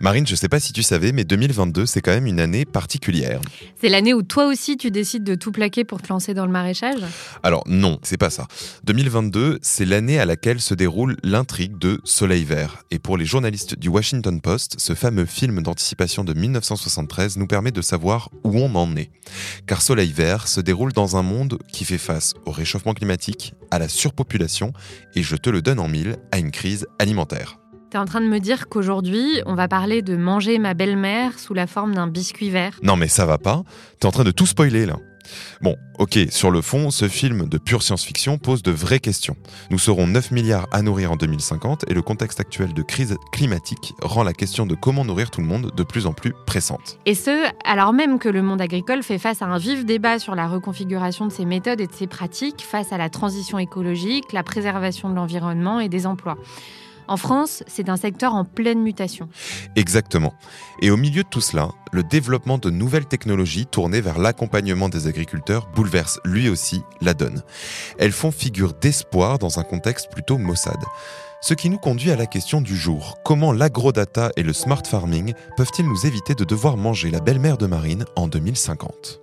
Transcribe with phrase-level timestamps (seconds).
[0.00, 2.64] Marine, je ne sais pas si tu savais, mais 2022, c'est quand même une année
[2.64, 3.40] particulière.
[3.80, 6.52] C'est l'année où toi aussi tu décides de tout plaquer pour te lancer dans le
[6.52, 7.00] maraîchage?
[7.42, 8.46] Alors non, c'est pas ça.
[8.84, 12.84] 2022, c'est l'année à laquelle se déroule l'intrigue de Soleil Vert.
[12.92, 17.72] Et pour les journalistes du Washington Post, ce fameux film d'anticipation de 1973 nous permet
[17.72, 19.10] de savoir où on en est.
[19.66, 23.80] Car Soleil Vert se déroule dans un monde qui fait face au réchauffement climatique, à
[23.80, 24.72] la surpopulation
[25.16, 27.58] et, je te le donne en mille, à une crise alimentaire.
[27.90, 31.54] T'es en train de me dire qu'aujourd'hui, on va parler de manger ma belle-mère sous
[31.54, 33.62] la forme d'un biscuit vert Non mais ça va pas,
[33.98, 34.96] t'es en train de tout spoiler là.
[35.62, 39.36] Bon, ok, sur le fond, ce film de pure science-fiction pose de vraies questions.
[39.70, 43.94] Nous serons 9 milliards à nourrir en 2050 et le contexte actuel de crise climatique
[44.02, 46.98] rend la question de comment nourrir tout le monde de plus en plus pressante.
[47.06, 50.34] Et ce, alors même que le monde agricole fait face à un vif débat sur
[50.34, 54.42] la reconfiguration de ses méthodes et de ses pratiques face à la transition écologique, la
[54.42, 56.36] préservation de l'environnement et des emplois.
[57.08, 59.28] En France, c'est un secteur en pleine mutation.
[59.76, 60.34] Exactement.
[60.82, 65.06] Et au milieu de tout cela, le développement de nouvelles technologies tournées vers l'accompagnement des
[65.06, 67.42] agriculteurs bouleverse lui aussi la donne.
[67.98, 70.84] Elles font figure d'espoir dans un contexte plutôt maussade.
[71.40, 73.16] Ce qui nous conduit à la question du jour.
[73.24, 77.66] Comment l'agrodata et le smart farming peuvent-ils nous éviter de devoir manger la belle-mère de
[77.66, 79.22] Marine en 2050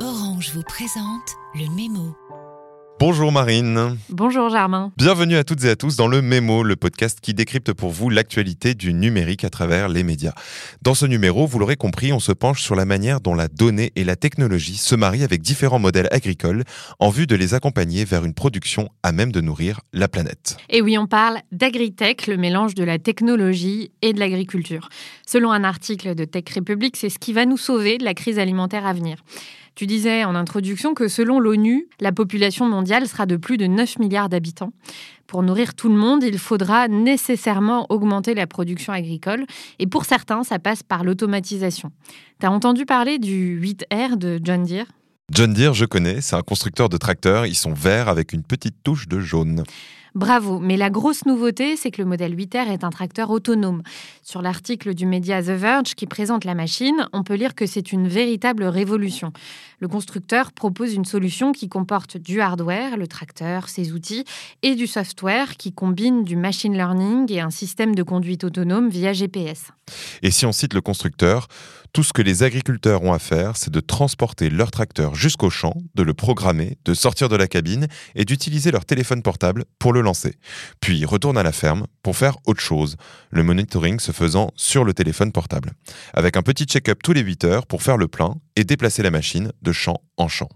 [0.00, 2.14] Orange vous présente le mémo.
[3.00, 3.96] Bonjour Marine.
[4.10, 4.92] Bonjour Germain.
[4.98, 8.10] Bienvenue à toutes et à tous dans le Mémo, le podcast qui décrypte pour vous
[8.10, 10.34] l'actualité du numérique à travers les médias.
[10.82, 13.90] Dans ce numéro, vous l'aurez compris, on se penche sur la manière dont la donnée
[13.96, 16.62] et la technologie se marient avec différents modèles agricoles
[16.98, 20.58] en vue de les accompagner vers une production à même de nourrir la planète.
[20.68, 24.90] Et oui, on parle d'agritech, le mélange de la technologie et de l'agriculture.
[25.26, 28.38] Selon un article de Tech Republic, c'est ce qui va nous sauver de la crise
[28.38, 29.24] alimentaire à venir.
[29.80, 33.98] Tu disais en introduction que selon l'ONU, la population mondiale sera de plus de 9
[33.98, 34.74] milliards d'habitants.
[35.26, 39.46] Pour nourrir tout le monde, il faudra nécessairement augmenter la production agricole.
[39.78, 41.92] Et pour certains, ça passe par l'automatisation.
[42.40, 44.84] Tu as entendu parler du 8R de John Deere?
[45.32, 47.46] John Deere, je connais, c'est un constructeur de tracteurs.
[47.46, 49.64] Ils sont verts avec une petite touche de jaune.
[50.14, 53.82] Bravo, mais la grosse nouveauté, c'est que le modèle 8R est un tracteur autonome.
[54.22, 57.92] Sur l'article du média The Verge qui présente la machine, on peut lire que c'est
[57.92, 59.32] une véritable révolution.
[59.78, 64.24] Le constructeur propose une solution qui comporte du hardware, le tracteur, ses outils,
[64.62, 69.12] et du software qui combine du machine learning et un système de conduite autonome via
[69.12, 69.68] GPS.
[70.22, 71.48] Et si on cite le constructeur,
[71.92, 75.74] tout ce que les agriculteurs ont à faire, c'est de transporter leur tracteur jusqu'au champ,
[75.96, 79.99] de le programmer, de sortir de la cabine et d'utiliser leur téléphone portable pour le
[80.02, 80.36] lancer.
[80.80, 82.96] Puis ils retournent à la ferme pour faire autre chose,
[83.30, 85.72] le monitoring se faisant sur le téléphone portable,
[86.14, 89.10] avec un petit check-up tous les 8 heures pour faire le plein et déplacer la
[89.10, 90.48] machine de champ en champ.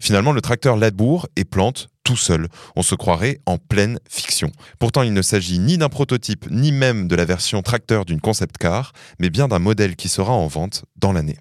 [0.00, 2.48] Finalement, le tracteur laboure et plante tout seul.
[2.76, 4.52] On se croirait en pleine fiction.
[4.78, 8.58] Pourtant, il ne s'agit ni d'un prototype, ni même de la version tracteur d'une concept
[8.58, 11.38] car, mais bien d'un modèle qui sera en vente dans l'année.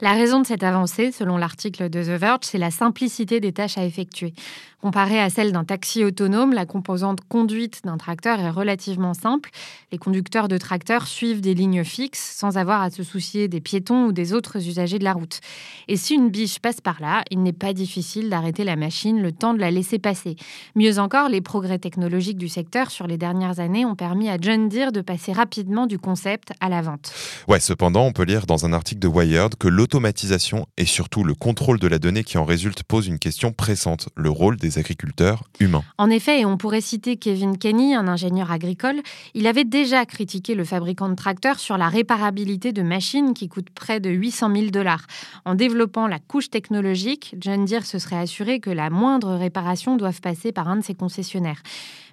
[0.00, 3.78] La raison de cette avancée, selon l'article de The Verge, c'est la simplicité des tâches
[3.78, 4.32] à effectuer.
[4.80, 9.50] Comparée à celle d'un taxi autonome, la composante conduite d'un tracteur est relativement simple.
[9.90, 14.04] Les conducteurs de tracteurs suivent des lignes fixes sans avoir à se soucier des piétons
[14.04, 15.40] ou des autres usagers de la route.
[15.88, 19.32] Et si une biche passe par là, il n'est pas difficile d'arrêter la machine le
[19.32, 20.36] temps de la laisser passer.
[20.76, 24.68] Mieux encore, les progrès technologiques du secteur sur les dernières années ont permis à John
[24.68, 27.12] Deere de passer rapidement du concept à la vente.
[27.48, 31.34] Ouais, cependant, on peut lire dans un article de Wired que l'automatisation et surtout le
[31.34, 35.84] contrôle de la donnée qui en résulte pose une question pressante, le rôle agriculteurs humains.
[35.96, 39.00] En effet, et on pourrait citer Kevin Kenny, un ingénieur agricole,
[39.34, 43.70] il avait déjà critiqué le fabricant de tracteurs sur la réparabilité de machines qui coûtent
[43.70, 45.06] près de 800 000 dollars.
[45.44, 50.20] En développant la couche technologique, John Deere se serait assuré que la moindre réparation doive
[50.20, 51.62] passer par un de ses concessionnaires.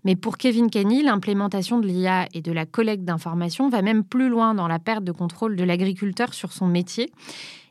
[0.05, 4.29] Mais pour Kevin Kenny, l'implémentation de l'IA et de la collecte d'informations va même plus
[4.29, 7.11] loin dans la perte de contrôle de l'agriculteur sur son métier.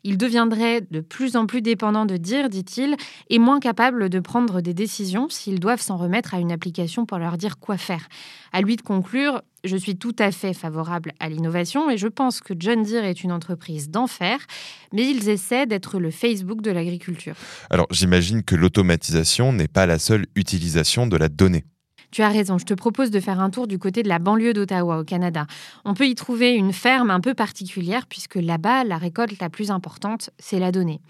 [0.05, 2.97] Il deviendrait de plus en plus dépendant de dire, dit-il,
[3.31, 7.19] et moins capable de prendre des décisions s'ils doivent s'en remettre à une application pour
[7.19, 8.07] leur dire quoi faire.
[8.53, 12.41] À lui de conclure, je suis tout à fait favorable à l'innovation et je pense
[12.41, 14.39] que John Deere est une entreprise d'enfer,
[14.93, 17.35] mais ils essaient d'être le Facebook de l'agriculture.
[17.71, 21.65] Alors j'imagine que l'automatisation n'est pas la seule utilisation de la donnée.
[22.15, 24.53] Tu as raison, je te propose de faire un tour du côté de la banlieue
[24.53, 25.49] d'Ottawa, au Canada.
[25.85, 29.73] On peut y trouver une ferme un peu particulière, puisque là-bas, la récolte la plus
[29.73, 31.01] importante, c'est la donnée.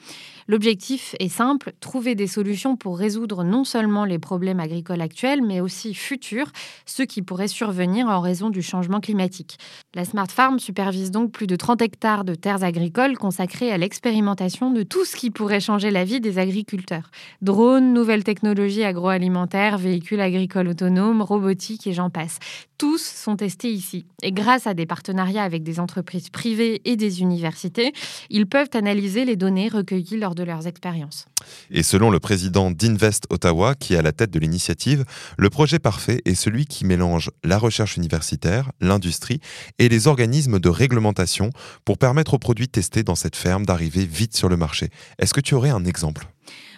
[0.47, 5.61] L'objectif est simple, trouver des solutions pour résoudre non seulement les problèmes agricoles actuels, mais
[5.61, 6.53] aussi futurs,
[6.87, 9.59] ceux qui pourraient survenir en raison du changement climatique.
[9.95, 14.71] La Smart Farm supervise donc plus de 30 hectares de terres agricoles consacrées à l'expérimentation
[14.71, 17.11] de tout ce qui pourrait changer la vie des agriculteurs.
[17.43, 22.39] Drones, nouvelles technologies agroalimentaires, véhicules agricoles autonomes, autonome, robotique et j'en passe.
[22.79, 24.07] Tous sont testés ici.
[24.23, 27.93] Et grâce à des partenariats avec des entreprises privées et des universités,
[28.31, 31.27] ils peuvent analyser les données recueillies lors de leurs expériences.
[31.71, 35.05] Et selon le président d'Invest Ottawa, qui est à la tête de l'initiative,
[35.39, 39.41] le projet parfait est celui qui mélange la recherche universitaire, l'industrie
[39.79, 41.51] et les organismes de réglementation
[41.85, 44.91] pour permettre aux produits testés dans cette ferme d'arriver vite sur le marché.
[45.19, 46.27] Est-ce que tu aurais un exemple?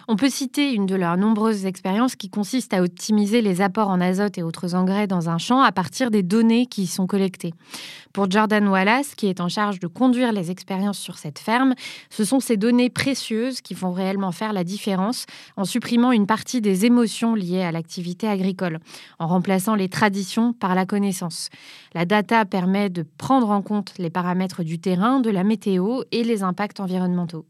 [0.09, 3.99] On peut citer une de leurs nombreuses expériences qui consiste à optimiser les apports en
[3.99, 7.53] azote et autres engrais dans un champ à partir des données qui y sont collectées.
[8.13, 11.75] Pour Jordan Wallace, qui est en charge de conduire les expériences sur cette ferme,
[12.09, 15.25] ce sont ces données précieuses qui vont réellement faire la différence
[15.57, 18.79] en supprimant une partie des émotions liées à l'activité agricole,
[19.19, 21.49] en remplaçant les traditions par la connaissance.
[21.93, 26.23] La data permet de prendre en compte les paramètres du terrain, de la météo et
[26.23, 27.45] les impacts environnementaux.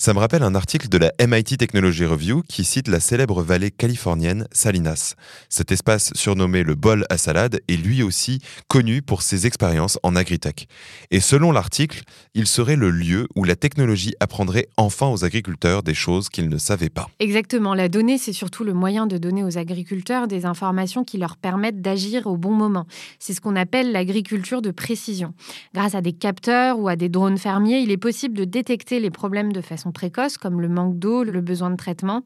[0.00, 3.72] Ça me rappelle un article de la MIT Technology Review qui cite la célèbre vallée
[3.72, 5.16] californienne Salinas.
[5.48, 10.14] Cet espace surnommé le bol à salade est lui aussi connu pour ses expériences en
[10.14, 10.68] agritech.
[11.10, 12.02] Et selon l'article,
[12.34, 16.58] il serait le lieu où la technologie apprendrait enfin aux agriculteurs des choses qu'ils ne
[16.58, 17.08] savaient pas.
[17.18, 21.36] Exactement, la donnée, c'est surtout le moyen de donner aux agriculteurs des informations qui leur
[21.36, 22.86] permettent d'agir au bon moment.
[23.18, 25.34] C'est ce qu'on appelle l'agriculture de précision.
[25.74, 29.10] Grâce à des capteurs ou à des drones fermiers, il est possible de détecter les
[29.10, 32.22] problèmes de façon précoces, comme le manque d'eau, le besoin de traitement.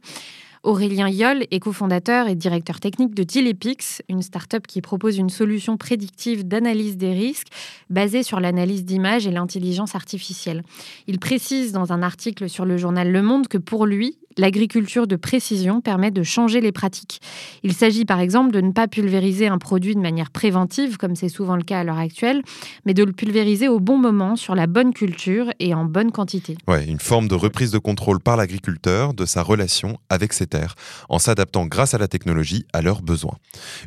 [0.64, 5.76] Aurélien Yoll est cofondateur et directeur technique de Dilepix, une start-up qui propose une solution
[5.76, 7.48] prédictive d'analyse des risques
[7.90, 10.62] basée sur l'analyse d'images et l'intelligence artificielle.
[11.08, 15.16] Il précise dans un article sur le journal Le Monde que pour lui, l'agriculture de
[15.16, 17.20] précision permet de changer les pratiques.
[17.62, 21.28] Il s'agit par exemple de ne pas pulvériser un produit de manière préventive, comme c'est
[21.28, 22.42] souvent le cas à l'heure actuelle,
[22.84, 26.56] mais de le pulvériser au bon moment, sur la bonne culture et en bonne quantité.
[26.68, 30.74] Ouais, une forme de reprise de contrôle par l'agriculteur de sa relation avec ses terres,
[31.08, 33.36] en s'adaptant grâce à la technologie à leurs besoins.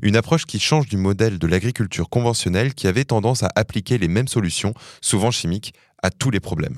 [0.02, 4.08] Une approche qui change du modèle de l'agriculture conventionnelle qui avait tendance à appliquer les
[4.08, 6.78] mêmes solutions, souvent chimiques, à tous les problèmes.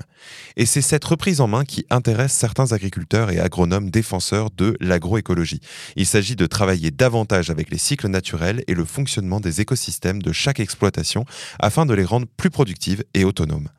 [0.56, 5.62] Et c'est cette reprise en main qui intéresse certains agriculteurs et agronomes défenseurs de l'agroécologie.
[5.96, 10.32] Il s'agit de travailler davantage avec les cycles naturels et le fonctionnement des écosystèmes de
[10.32, 11.26] chaque exploitation
[11.60, 13.70] afin de les rendre plus productives et autonomes.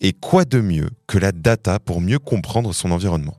[0.00, 3.36] Et quoi de mieux que la data pour mieux comprendre son environnement?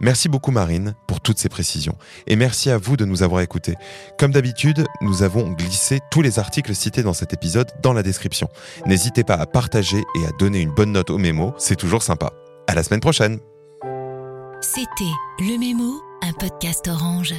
[0.00, 1.96] Merci beaucoup Marine pour toutes ces précisions
[2.26, 3.74] et merci à vous de nous avoir écoutés.
[4.18, 8.48] Comme d'habitude, nous avons glissé tous les articles cités dans cet épisode dans la description.
[8.86, 12.32] N'hésitez pas à partager et à donner une bonne note au mémo, c'est toujours sympa.
[12.66, 13.38] À la semaine prochaine.
[14.60, 15.04] C'était
[15.40, 17.34] Le Mémo, un podcast orange.